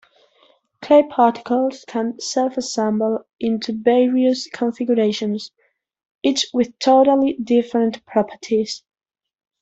[0.81, 5.51] Clay particles can self-assemble into various configurations,
[6.23, 8.83] each with totally different properties.